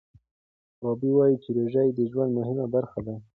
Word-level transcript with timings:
غابي 0.83 1.11
وايي 1.17 1.35
چې 1.43 1.49
روژه 1.57 1.81
یې 1.87 1.91
د 1.95 1.99
ژوند 2.11 2.31
مهمه 2.39 2.65
برخه 2.75 2.99
ده. 3.05 3.15